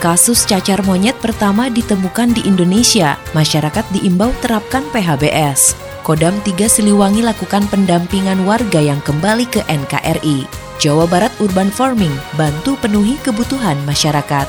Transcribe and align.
kasus 0.00 0.48
cacar 0.48 0.80
monyet 0.86 1.14
pertama 1.20 1.68
ditemukan 1.68 2.32
di 2.32 2.42
Indonesia, 2.48 3.20
masyarakat 3.36 3.84
diimbau 3.92 4.32
terapkan 4.40 4.82
PHBS. 4.94 5.76
Kodam 6.04 6.36
3 6.44 6.68
Siliwangi 6.68 7.24
lakukan 7.24 7.64
pendampingan 7.68 8.44
warga 8.44 8.80
yang 8.80 9.00
kembali 9.04 9.48
ke 9.48 9.60
NKRI. 9.68 10.44
Jawa 10.80 11.08
Barat 11.08 11.32
Urban 11.40 11.72
Farming 11.72 12.12
bantu 12.36 12.76
penuhi 12.80 13.16
kebutuhan 13.20 13.78
masyarakat. 13.88 14.46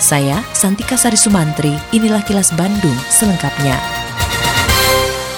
Saya, 0.00 0.40
Santika 0.56 0.96
Sari 0.96 1.20
Sumantri, 1.20 1.76
inilah 1.92 2.24
kilas 2.24 2.52
Bandung 2.56 2.96
selengkapnya. 3.12 3.99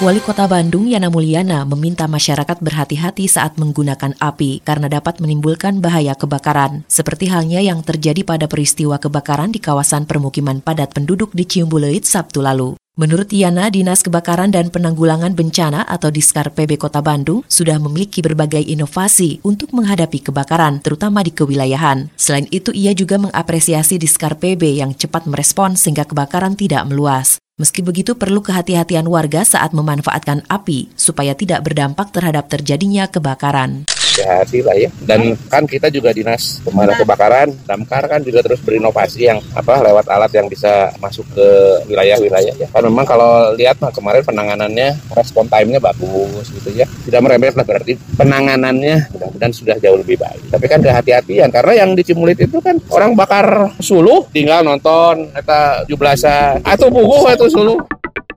Wali 0.03 0.19
Kota 0.19 0.51
Bandung 0.51 0.91
Yana 0.91 1.07
Mulyana 1.07 1.63
meminta 1.63 2.11
masyarakat 2.11 2.59
berhati-hati 2.59 3.23
saat 3.31 3.55
menggunakan 3.55 4.11
api 4.19 4.59
karena 4.59 4.91
dapat 4.91 5.23
menimbulkan 5.23 5.79
bahaya 5.79 6.11
kebakaran, 6.11 6.83
seperti 6.91 7.31
halnya 7.31 7.63
yang 7.63 7.79
terjadi 7.87 8.19
pada 8.27 8.51
peristiwa 8.51 8.99
kebakaran 8.99 9.55
di 9.55 9.63
kawasan 9.63 10.03
permukiman 10.03 10.59
padat 10.59 10.91
penduduk 10.91 11.31
di 11.31 11.47
Ciumbuleuit 11.47 12.03
Sabtu 12.03 12.43
lalu. 12.43 12.75
Menurut 12.99 13.31
Yana, 13.31 13.71
Dinas 13.71 14.03
Kebakaran 14.03 14.51
dan 14.51 14.75
Penanggulangan 14.75 15.39
Bencana 15.39 15.87
atau 15.87 16.11
Diskar 16.11 16.51
PB 16.51 16.83
Kota 16.83 16.99
Bandung 16.99 17.47
sudah 17.47 17.79
memiliki 17.79 18.19
berbagai 18.19 18.59
inovasi 18.59 19.39
untuk 19.47 19.71
menghadapi 19.71 20.19
kebakaran, 20.19 20.83
terutama 20.83 21.23
di 21.23 21.31
kewilayahan. 21.31 22.11
Selain 22.19 22.51
itu, 22.51 22.75
ia 22.75 22.91
juga 22.91 23.15
mengapresiasi 23.23 23.95
Diskar 23.95 24.35
PB 24.35 24.83
yang 24.83 24.91
cepat 24.99 25.31
merespon 25.31 25.79
sehingga 25.79 26.03
kebakaran 26.03 26.59
tidak 26.59 26.83
meluas. 26.91 27.39
Meski 27.53 27.85
begitu 27.85 28.17
perlu 28.17 28.41
kehati-hatian 28.41 29.05
warga 29.05 29.45
saat 29.45 29.77
memanfaatkan 29.77 30.41
api 30.49 30.89
supaya 30.97 31.37
tidak 31.37 31.61
berdampak 31.61 32.09
terhadap 32.09 32.49
terjadinya 32.49 33.05
kebakaran 33.05 33.85
hati-hati 34.13 34.59
lah 34.61 34.75
ya. 34.77 34.89
Dan 35.01 35.33
kan 35.49 35.65
kita 35.65 35.89
juga 35.89 36.13
dinas 36.13 36.61
pemadam 36.61 36.93
kebakaran, 37.01 37.49
damkar 37.65 38.05
kan 38.05 38.21
juga 38.21 38.45
terus 38.45 38.61
berinovasi 38.61 39.25
yang 39.25 39.41
apa 39.57 39.81
lewat 39.81 40.05
alat 40.05 40.31
yang 40.37 40.45
bisa 40.45 40.93
masuk 41.01 41.25
ke 41.33 41.47
wilayah-wilayah 41.89 42.53
ya. 42.53 42.67
Kan 42.69 42.85
memang 42.85 43.09
kalau 43.09 43.57
lihat 43.57 43.81
mah 43.81 43.89
kemarin 43.89 44.21
penanganannya 44.21 45.01
respon 45.17 45.49
time-nya 45.49 45.81
bagus 45.81 46.53
gitu 46.53 46.69
ya. 46.77 46.85
Tidak 46.85 47.19
merembet 47.19 47.57
lah 47.57 47.65
berarti 47.65 47.97
penanganannya 48.13 49.09
mudah-mudahan 49.17 49.53
sudah 49.53 49.75
jauh 49.81 49.97
lebih 49.97 50.21
baik. 50.21 50.53
Tapi 50.53 50.65
kan 50.69 50.79
kehati-hatian 50.85 51.49
karena 51.49 51.73
yang 51.83 51.97
di 51.97 52.05
Cimulit 52.05 52.37
itu 52.37 52.61
kan 52.61 52.77
orang 52.93 53.17
bakar 53.17 53.73
suluh 53.81 54.29
tinggal 54.29 54.61
nonton 54.61 55.31
eta 55.33 55.87
jublasa 55.87 56.61
atau 56.61 56.91
buku 56.91 57.25
atau 57.31 57.47
suluh 57.49 57.79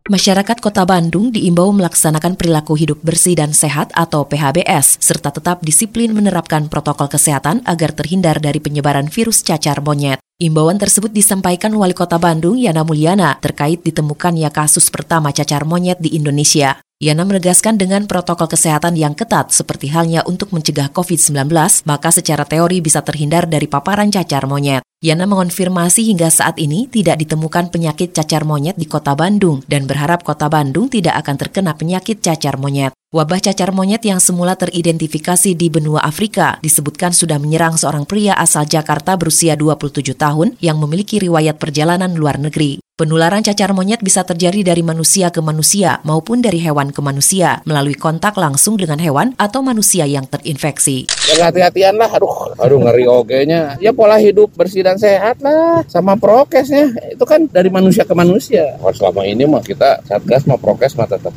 Masyarakat 0.06 0.62
Kota 0.62 0.86
Bandung 0.86 1.34
diimbau 1.34 1.74
melaksanakan 1.74 2.38
perilaku 2.38 2.78
hidup 2.78 3.02
bersih 3.02 3.34
dan 3.34 3.50
sehat 3.50 3.90
atau 3.90 4.22
PHBS, 4.22 5.02
serta 5.02 5.34
tetap 5.34 5.66
disiplin 5.66 6.14
menerapkan 6.14 6.70
protokol 6.70 7.10
kesehatan 7.10 7.66
agar 7.66 7.90
terhindar 7.90 8.38
dari 8.38 8.62
penyebaran 8.62 9.10
virus 9.10 9.42
cacar 9.42 9.82
monyet. 9.82 10.22
Imbauan 10.38 10.78
tersebut 10.78 11.10
disampaikan 11.10 11.74
Wali 11.74 11.90
Kota 11.90 12.22
Bandung 12.22 12.54
Yana 12.54 12.86
Mulyana 12.86 13.34
terkait 13.42 13.82
ditemukannya 13.82 14.46
kasus 14.54 14.94
pertama 14.94 15.34
cacar 15.34 15.66
monyet 15.66 15.98
di 15.98 16.14
Indonesia. 16.14 16.78
Yana 16.96 17.28
menegaskan 17.28 17.76
dengan 17.76 18.08
protokol 18.08 18.48
kesehatan 18.48 18.96
yang 18.96 19.12
ketat 19.12 19.52
seperti 19.52 19.92
halnya 19.92 20.24
untuk 20.24 20.48
mencegah 20.56 20.88
COVID-19, 20.96 21.52
maka 21.84 22.08
secara 22.08 22.48
teori 22.48 22.80
bisa 22.80 23.04
terhindar 23.04 23.44
dari 23.44 23.68
paparan 23.68 24.08
cacar 24.08 24.48
monyet. 24.48 24.80
Yana 25.04 25.28
mengonfirmasi 25.28 26.08
hingga 26.08 26.32
saat 26.32 26.56
ini 26.56 26.88
tidak 26.88 27.20
ditemukan 27.20 27.68
penyakit 27.68 28.16
cacar 28.16 28.48
monyet 28.48 28.80
di 28.80 28.88
kota 28.88 29.12
Bandung 29.12 29.60
dan 29.68 29.84
berharap 29.84 30.24
kota 30.24 30.48
Bandung 30.48 30.88
tidak 30.88 31.20
akan 31.20 31.36
terkena 31.36 31.76
penyakit 31.76 32.24
cacar 32.24 32.56
monyet. 32.56 32.96
Wabah 33.12 33.44
cacar 33.44 33.76
monyet 33.76 34.00
yang 34.00 34.16
semula 34.16 34.56
teridentifikasi 34.56 35.52
di 35.52 35.68
benua 35.68 36.00
Afrika 36.00 36.56
disebutkan 36.64 37.12
sudah 37.12 37.36
menyerang 37.36 37.76
seorang 37.76 38.08
pria 38.08 38.32
asal 38.40 38.64
Jakarta 38.64 39.20
berusia 39.20 39.52
27 39.52 40.16
tahun 40.16 40.56
yang 40.64 40.80
memiliki 40.80 41.20
riwayat 41.20 41.60
perjalanan 41.60 42.16
luar 42.16 42.40
negeri. 42.40 42.80
Penularan 42.96 43.44
cacar 43.44 43.76
monyet 43.76 44.00
bisa 44.00 44.24
terjadi 44.24 44.72
dari 44.72 44.80
manusia 44.80 45.28
ke 45.28 45.44
manusia 45.44 46.00
maupun 46.00 46.40
dari 46.40 46.56
hewan 46.64 46.96
ke 46.96 47.04
manusia 47.04 47.60
melalui 47.68 47.92
kontak 47.92 48.32
langsung 48.40 48.80
dengan 48.80 48.96
hewan 48.96 49.36
atau 49.36 49.60
manusia 49.60 50.08
yang 50.08 50.24
terinfeksi. 50.24 51.04
Ya 51.28 51.52
hati-hatian 51.52 52.00
lah, 52.00 52.08
aduh, 52.08 52.56
aduh 52.56 52.80
ngeri 52.80 53.04
ogenya. 53.04 53.76
Ya 53.84 53.92
pola 53.92 54.16
hidup 54.16 54.48
bersih 54.56 54.80
dan 54.80 54.96
sehat 54.96 55.44
lah, 55.44 55.84
sama 55.92 56.16
prokesnya. 56.16 56.88
Itu 57.12 57.28
kan 57.28 57.44
dari 57.52 57.68
manusia 57.68 58.08
ke 58.08 58.16
manusia. 58.16 58.80
Oh, 58.80 58.88
selama 58.88 59.28
ini 59.28 59.44
mah 59.44 59.60
kita 59.60 60.00
satgas 60.08 60.48
mah 60.48 60.56
prokes 60.56 60.96
mah 60.96 61.04
tetap. 61.04 61.36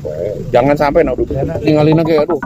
Jangan 0.55 0.79
sampai 0.79 1.03
nauduk 1.03 1.27
tinggalin 1.59 1.99
aja, 1.99 2.23
aduh. 2.23 2.39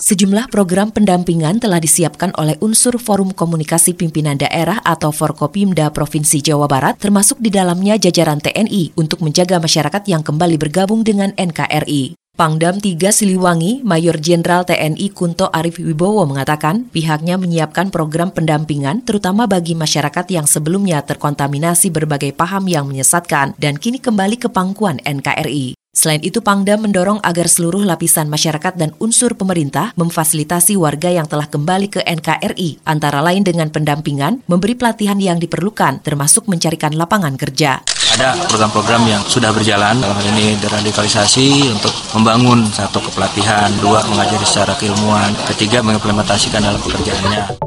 Sejumlah 0.00 0.48
program 0.48 0.88
pendampingan 0.88 1.60
telah 1.60 1.76
disiapkan 1.76 2.32
oleh 2.40 2.56
unsur 2.64 2.96
Forum 2.96 3.36
Komunikasi 3.36 3.92
Pimpinan 3.92 4.40
Daerah 4.40 4.80
atau 4.80 5.12
Forkopimda 5.12 5.92
Provinsi 5.92 6.40
Jawa 6.40 6.64
Barat, 6.64 6.96
termasuk 6.96 7.36
di 7.36 7.52
dalamnya 7.52 8.00
jajaran 8.00 8.40
TNI 8.40 8.96
untuk 8.96 9.20
menjaga 9.20 9.60
masyarakat 9.60 10.00
yang 10.08 10.24
kembali 10.24 10.56
bergabung 10.56 11.04
dengan 11.04 11.36
NKRI. 11.36 12.16
Pangdam 12.32 12.80
3 12.80 12.96
Siliwangi, 13.12 13.84
Mayor 13.84 14.16
Jenderal 14.16 14.64
TNI 14.64 15.12
Kunto 15.12 15.52
Arif 15.52 15.76
Wibowo 15.76 16.24
mengatakan 16.24 16.88
pihaknya 16.88 17.36
menyiapkan 17.36 17.92
program 17.92 18.32
pendampingan 18.32 19.04
terutama 19.04 19.44
bagi 19.44 19.76
masyarakat 19.76 20.24
yang 20.32 20.48
sebelumnya 20.48 21.04
terkontaminasi 21.04 21.92
berbagai 21.92 22.32
paham 22.32 22.64
yang 22.64 22.88
menyesatkan 22.88 23.52
dan 23.60 23.76
kini 23.76 24.00
kembali 24.00 24.40
ke 24.40 24.48
pangkuan 24.48 25.04
NKRI. 25.04 25.79
Selain 26.00 26.24
itu, 26.24 26.40
Pangdam 26.40 26.80
mendorong 26.80 27.20
agar 27.20 27.44
seluruh 27.44 27.84
lapisan 27.84 28.32
masyarakat 28.32 28.72
dan 28.72 28.96
unsur 29.04 29.36
pemerintah 29.36 29.92
memfasilitasi 30.00 30.80
warga 30.80 31.12
yang 31.12 31.28
telah 31.28 31.44
kembali 31.44 31.92
ke 31.92 32.00
NKRI, 32.00 32.88
antara 32.88 33.20
lain 33.20 33.44
dengan 33.44 33.68
pendampingan, 33.68 34.40
memberi 34.48 34.80
pelatihan 34.80 35.20
yang 35.20 35.36
diperlukan, 35.36 36.00
termasuk 36.00 36.48
mencarikan 36.48 36.96
lapangan 36.96 37.36
kerja. 37.36 37.84
Ada 38.16 38.32
program-program 38.48 39.12
yang 39.12 39.20
sudah 39.28 39.52
berjalan, 39.52 40.00
dalam 40.00 40.16
hal 40.16 40.26
ini 40.40 40.56
deradikalisasi 40.64 41.68
untuk 41.68 41.92
membangun 42.16 42.64
satu 42.72 43.04
kepelatihan, 43.04 43.68
dua 43.84 44.00
mengajari 44.08 44.48
secara 44.48 44.72
keilmuan, 44.80 45.36
ketiga 45.52 45.84
mengimplementasikan 45.84 46.64
dalam 46.64 46.80
pekerjaannya. 46.80 47.60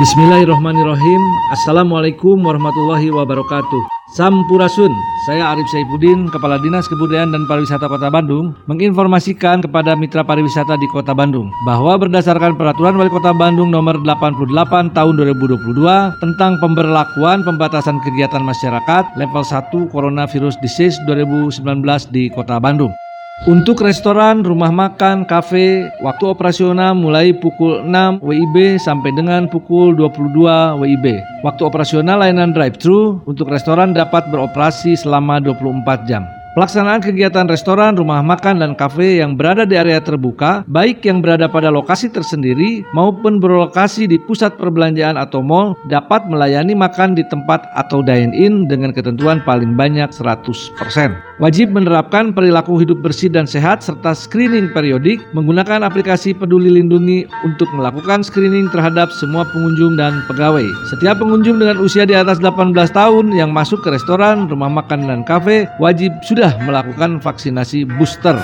Bismillahirrahmanirrahim. 0.00 1.22
Assalamualaikum 1.52 2.40
warahmatullahi 2.40 3.12
wabarakatuh. 3.12 3.99
Sampurasun, 4.10 4.90
saya 5.22 5.54
Arif 5.54 5.70
Saifuddin, 5.70 6.26
Kepala 6.34 6.58
Dinas 6.58 6.90
Kebudayaan 6.90 7.30
dan 7.30 7.46
Pariwisata 7.46 7.86
Kota 7.86 8.10
Bandung, 8.10 8.58
menginformasikan 8.66 9.62
kepada 9.62 9.94
mitra 9.94 10.26
pariwisata 10.26 10.74
di 10.82 10.90
Kota 10.90 11.14
Bandung 11.14 11.46
bahwa 11.62 11.94
berdasarkan 11.94 12.58
Peraturan 12.58 12.98
Wali 12.98 13.06
Kota 13.06 13.30
Bandung 13.30 13.70
Nomor 13.70 14.02
88 14.02 14.98
Tahun 14.98 15.14
2022 15.14 15.62
tentang 16.18 16.58
pemberlakuan 16.58 17.46
pembatasan 17.46 18.02
kegiatan 18.02 18.42
masyarakat 18.42 19.14
level 19.14 19.46
1 19.46 19.94
Coronavirus 19.94 20.58
Disease 20.58 20.98
2019 21.06 21.62
di 22.10 22.26
Kota 22.34 22.58
Bandung. 22.58 22.90
Untuk 23.48 23.80
restoran, 23.80 24.44
rumah 24.44 24.68
makan, 24.68 25.24
kafe, 25.24 25.88
waktu 26.04 26.28
operasional 26.28 26.92
mulai 26.92 27.32
pukul 27.32 27.80
6 27.88 28.20
WIB 28.20 28.76
sampai 28.76 29.16
dengan 29.16 29.48
pukul 29.48 29.96
22 29.96 30.76
WIB. 30.76 31.06
Waktu 31.40 31.62
operasional 31.64 32.20
layanan 32.20 32.52
drive-thru 32.52 33.24
untuk 33.24 33.48
restoran 33.48 33.96
dapat 33.96 34.28
beroperasi 34.28 34.92
selama 34.92 35.40
24 35.40 36.04
jam. 36.04 36.28
Pelaksanaan 36.52 37.00
kegiatan 37.00 37.48
restoran, 37.48 37.96
rumah 37.96 38.20
makan, 38.20 38.60
dan 38.60 38.76
kafe 38.76 39.24
yang 39.24 39.40
berada 39.40 39.64
di 39.64 39.72
area 39.72 40.04
terbuka, 40.04 40.60
baik 40.68 41.00
yang 41.08 41.24
berada 41.24 41.48
pada 41.48 41.72
lokasi 41.72 42.12
tersendiri 42.12 42.84
maupun 42.92 43.40
berlokasi 43.40 44.04
di 44.04 44.20
pusat 44.20 44.60
perbelanjaan 44.60 45.16
atau 45.16 45.40
mall, 45.40 45.72
dapat 45.88 46.28
melayani 46.28 46.76
makan 46.76 47.16
di 47.16 47.24
tempat 47.24 47.64
atau 47.72 48.04
dine-in 48.04 48.68
dengan 48.68 48.92
ketentuan 48.92 49.40
paling 49.48 49.72
banyak 49.72 50.12
100%. 50.12 51.29
Wajib 51.40 51.72
menerapkan 51.72 52.36
perilaku 52.36 52.84
hidup 52.84 53.00
bersih 53.00 53.32
dan 53.32 53.48
sehat 53.48 53.80
serta 53.80 54.12
screening 54.12 54.76
periodik 54.76 55.24
menggunakan 55.32 55.80
aplikasi 55.80 56.36
Peduli 56.36 56.68
Lindungi 56.68 57.24
untuk 57.48 57.64
melakukan 57.72 58.20
screening 58.20 58.68
terhadap 58.68 59.08
semua 59.08 59.48
pengunjung 59.48 59.96
dan 59.96 60.20
pegawai. 60.28 60.68
Setiap 60.92 61.16
pengunjung 61.16 61.56
dengan 61.56 61.80
usia 61.80 62.04
di 62.04 62.12
atas 62.12 62.44
18 62.44 62.76
tahun 62.92 63.32
yang 63.32 63.56
masuk 63.56 63.80
ke 63.80 63.88
restoran, 63.88 64.52
rumah 64.52 64.68
makan, 64.68 65.08
dan 65.08 65.24
kafe 65.24 65.64
wajib 65.80 66.12
sudah 66.28 66.60
melakukan 66.68 67.16
vaksinasi 67.24 67.88
booster. 67.96 68.36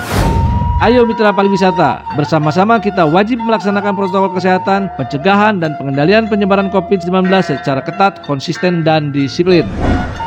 Ayo 0.81 1.05
mitra 1.05 1.29
pariwisata, 1.29 2.01
bersama-sama 2.17 2.81
kita 2.81 3.05
wajib 3.05 3.37
melaksanakan 3.45 3.93
protokol 3.93 4.33
kesehatan, 4.33 4.89
pencegahan 4.97 5.61
dan 5.61 5.77
pengendalian 5.77 6.25
penyebaran 6.25 6.73
COVID-19 6.73 7.29
secara 7.45 7.85
ketat, 7.85 8.25
konsisten 8.25 8.81
dan 8.81 9.13
disiplin. 9.13 9.69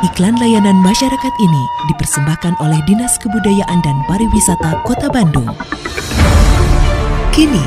Iklan 0.01 0.33
layanan 0.41 0.81
masyarakat 0.81 1.33
ini 1.37 1.63
dipersembahkan 1.93 2.57
oleh 2.57 2.81
Dinas 2.89 3.21
Kebudayaan 3.21 3.85
dan 3.85 4.01
Pariwisata 4.09 4.81
Kota 4.81 5.13
Bandung. 5.13 5.45
Kini, 7.29 7.61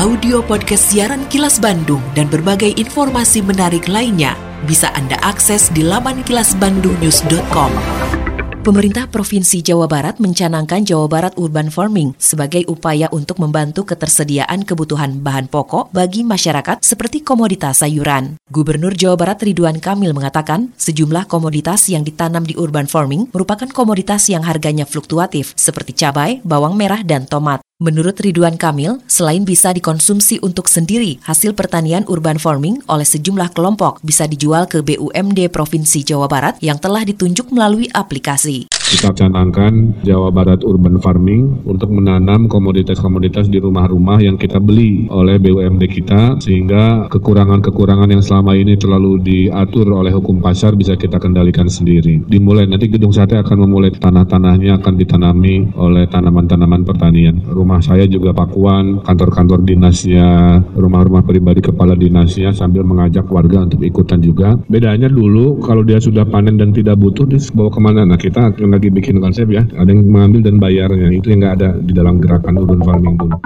audio 0.00 0.40
podcast 0.40 0.88
siaran 0.88 1.28
Kilas 1.28 1.60
Bandung 1.60 2.00
dan 2.16 2.32
berbagai 2.32 2.72
informasi 2.80 3.44
menarik 3.44 3.84
lainnya 3.84 4.32
bisa 4.64 4.96
Anda 4.96 5.20
akses 5.20 5.68
di 5.76 5.84
laman 5.84 6.24
kilasbandungnews.com. 6.24 8.33
Pemerintah 8.64 9.04
Provinsi 9.12 9.60
Jawa 9.60 9.84
Barat 9.84 10.16
mencanangkan 10.24 10.88
Jawa 10.88 11.04
Barat 11.04 11.36
Urban 11.36 11.68
Farming 11.68 12.16
sebagai 12.16 12.64
upaya 12.64 13.12
untuk 13.12 13.36
membantu 13.36 13.84
ketersediaan 13.84 14.64
kebutuhan 14.64 15.20
bahan 15.20 15.52
pokok 15.52 15.92
bagi 15.92 16.24
masyarakat 16.24 16.80
seperti 16.80 17.20
komoditas 17.20 17.84
sayuran. 17.84 18.40
Gubernur 18.48 18.96
Jawa 18.96 19.20
Barat 19.20 19.44
Ridwan 19.44 19.84
Kamil 19.84 20.16
mengatakan 20.16 20.72
sejumlah 20.80 21.28
komoditas 21.28 21.92
yang 21.92 22.08
ditanam 22.08 22.40
di 22.40 22.56
urban 22.56 22.88
farming 22.88 23.28
merupakan 23.36 23.68
komoditas 23.68 24.32
yang 24.32 24.40
harganya 24.48 24.88
fluktuatif 24.88 25.52
seperti 25.60 25.92
cabai, 25.92 26.40
bawang 26.40 26.72
merah, 26.72 27.04
dan 27.04 27.28
tomat. 27.28 27.60
Menurut 27.84 28.16
Ridwan 28.16 28.56
Kamil, 28.56 29.04
selain 29.04 29.44
bisa 29.44 29.68
dikonsumsi 29.68 30.40
untuk 30.40 30.72
sendiri, 30.72 31.20
hasil 31.28 31.52
pertanian 31.52 32.00
urban 32.08 32.40
farming 32.40 32.80
oleh 32.88 33.04
sejumlah 33.04 33.52
kelompok 33.52 34.00
bisa 34.00 34.24
dijual 34.24 34.64
ke 34.64 34.80
BUMD 34.80 35.52
Provinsi 35.52 36.00
Jawa 36.00 36.24
Barat 36.24 36.56
yang 36.64 36.80
telah 36.80 37.04
ditunjuk 37.04 37.52
melalui 37.52 37.92
aplikasi. 37.92 38.72
Kita 38.94 39.10
canangkan 39.10 40.06
Jawa 40.06 40.30
Barat 40.30 40.62
Urban 40.62 41.02
Farming 41.02 41.66
untuk 41.66 41.90
menanam 41.90 42.46
komoditas-komoditas 42.46 43.50
di 43.50 43.58
rumah-rumah 43.58 44.22
yang 44.22 44.38
kita 44.38 44.62
beli 44.62 45.10
oleh 45.10 45.34
BUMD 45.42 45.82
kita 45.90 46.38
sehingga 46.38 47.10
kekurangan-kekurangan 47.10 48.14
yang 48.14 48.22
selama 48.22 48.54
ini 48.54 48.78
terlalu 48.78 49.18
diatur 49.18 49.90
oleh 49.98 50.14
hukum 50.14 50.38
pasar 50.38 50.78
bisa 50.78 50.94
kita 50.94 51.18
kendalikan 51.18 51.66
sendiri. 51.66 52.22
Dimulai 52.22 52.70
nanti 52.70 52.86
gedung 52.86 53.10
sate 53.10 53.34
akan 53.34 53.66
memulai 53.66 53.90
tanah-tanahnya 53.90 54.78
akan 54.78 54.94
ditanami 54.94 55.74
oleh 55.74 56.06
tanaman-tanaman 56.06 56.86
pertanian. 56.86 57.42
Rumah 57.50 57.82
saya 57.82 58.06
juga 58.06 58.30
pakuan, 58.30 59.02
kantor-kantor 59.02 59.66
dinasnya, 59.66 60.62
rumah-rumah 60.78 61.26
pribadi 61.26 61.58
kepala 61.66 61.98
dinasnya 61.98 62.54
sambil 62.54 62.86
mengajak 62.86 63.26
warga 63.26 63.66
untuk 63.66 63.82
ikutan 63.82 64.22
juga. 64.22 64.54
Bedanya 64.70 65.10
dulu 65.10 65.58
kalau 65.66 65.82
dia 65.82 65.98
sudah 65.98 66.22
panen 66.22 66.62
dan 66.62 66.70
tidak 66.70 66.94
butuh, 66.94 67.26
dia 67.26 67.42
bawa 67.50 67.74
ke 67.74 67.80
mana? 67.82 68.06
Nah 68.06 68.22
kita 68.22 68.54
lagi 68.84 68.92
bikin 69.00 69.16
konsep 69.16 69.48
ya, 69.48 69.64
ada 69.80 69.88
yang 69.88 70.04
mengambil 70.04 70.44
dan 70.44 70.60
bayarnya. 70.60 71.08
Itu 71.08 71.32
yang 71.32 71.40
nggak 71.40 71.54
ada 71.56 71.70
di 71.80 71.92
dalam 71.96 72.20
gerakan 72.20 72.60
urban 72.60 72.84
farming 72.84 73.16
dulu. 73.16 73.36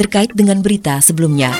Terkait 0.00 0.32
dengan 0.32 0.64
berita 0.64 0.96
sebelumnya, 1.04 1.52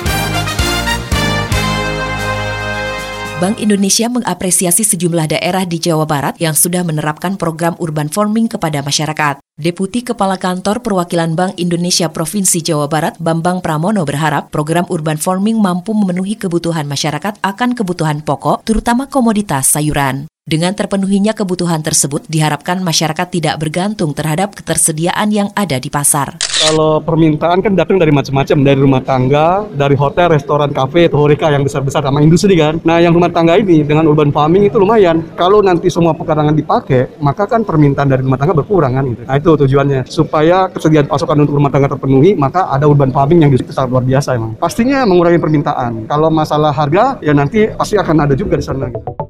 Bank 3.37 3.61
Indonesia 3.61 4.09
mengapresiasi 4.09 4.81
sejumlah 4.81 5.37
daerah 5.37 5.65
di 5.69 5.77
Jawa 5.77 6.09
Barat 6.09 6.41
yang 6.41 6.57
sudah 6.57 6.81
menerapkan 6.81 7.37
program 7.37 7.77
urban 7.77 8.09
farming 8.09 8.49
kepada 8.49 8.81
masyarakat. 8.81 9.37
Deputi 9.61 10.01
Kepala 10.01 10.41
Kantor 10.41 10.81
Perwakilan 10.81 11.37
Bank 11.37 11.61
Indonesia 11.61 12.09
Provinsi 12.09 12.65
Jawa 12.65 12.89
Barat 12.89 13.17
Bambang 13.21 13.61
Pramono 13.61 14.01
berharap 14.05 14.49
program 14.49 14.89
urban 14.89 15.21
farming 15.21 15.61
mampu 15.61 15.93
memenuhi 15.93 16.33
kebutuhan 16.37 16.89
masyarakat 16.89 17.37
akan 17.45 17.77
kebutuhan 17.77 18.25
pokok, 18.25 18.65
terutama 18.65 19.05
komoditas 19.05 19.69
sayuran. 19.69 20.30
Dengan 20.51 20.73
terpenuhinya 20.73 21.37
kebutuhan 21.37 21.85
tersebut, 21.85 22.25
diharapkan 22.25 22.81
masyarakat 22.81 23.29
tidak 23.29 23.61
bergantung 23.61 24.09
terhadap 24.17 24.57
ketersediaan 24.57 25.29
yang 25.29 25.53
ada 25.53 25.77
di 25.77 25.93
pasar. 25.93 26.41
Kalau 26.41 26.97
permintaan 26.97 27.61
kan 27.61 27.77
datang 27.77 28.01
dari 28.01 28.09
macam-macam, 28.09 28.57
dari 28.65 28.79
rumah 28.81 29.05
tangga, 29.05 29.69
dari 29.69 29.93
hotel, 29.93 30.33
restoran, 30.33 30.73
kafe, 30.73 31.13
horeca 31.13 31.53
yang 31.53 31.61
besar-besar 31.61 32.01
sama 32.01 32.25
industri 32.25 32.57
kan. 32.57 32.81
Nah, 32.81 32.97
yang 32.97 33.13
rumah 33.13 33.29
tangga 33.29 33.53
ini 33.53 33.85
dengan 33.85 34.09
urban 34.09 34.33
farming 34.33 34.65
itu 34.65 34.81
lumayan. 34.81 35.21
Kalau 35.37 35.61
nanti 35.61 35.93
semua 35.93 36.17
pekarangan 36.17 36.57
dipakai, 36.57 37.21
maka 37.21 37.45
kan 37.45 37.61
permintaan 37.61 38.09
dari 38.09 38.25
rumah 38.25 38.41
tangga 38.41 38.57
berkurang 38.57 38.97
kan 38.97 39.05
gitu. 39.13 39.21
Nah, 39.29 39.37
itu 39.37 39.51
tujuannya. 39.55 40.09
Supaya 40.09 40.73
kesediaan 40.73 41.05
pasokan 41.05 41.45
untuk 41.45 41.61
rumah 41.61 41.69
tangga 41.69 41.93
terpenuhi, 41.93 42.33
maka 42.33 42.65
ada 42.65 42.89
urban 42.89 43.13
farming 43.13 43.45
yang 43.45 43.53
sangat 43.69 43.93
luar 43.93 44.01
biasa 44.01 44.41
emang. 44.41 44.57
Pastinya 44.57 45.05
mengurangi 45.05 45.37
permintaan. 45.37 46.09
Kalau 46.09 46.33
masalah 46.33 46.73
harga, 46.73 47.21
ya 47.21 47.31
nanti 47.31 47.69
pasti 47.77 47.93
akan 48.01 48.25
ada 48.25 48.33
juga 48.33 48.57
di 48.57 48.65
sana. 48.65 48.89
Gitu. 48.89 49.21